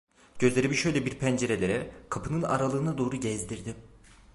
Gözlerimi 0.39 0.75
şöyle 0.75 1.05
bir 1.05 1.19
pencerelere, 1.19 1.91
kapının 2.09 2.41
aralığına 2.41 2.97
doğru 2.97 3.19
gezdirdim. 3.19 3.75